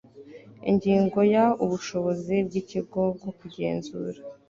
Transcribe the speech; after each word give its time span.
Ingingo 0.69 1.19
ya 1.33 1.45
Ubushobozi 1.63 2.35
bw 2.47 2.53
Ikigo 2.61 3.01
bwo 3.15 3.31
kugenzura 3.39 4.19